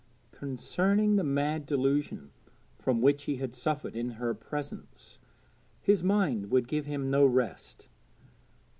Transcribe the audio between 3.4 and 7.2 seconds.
suffered in her presence, his mind would give him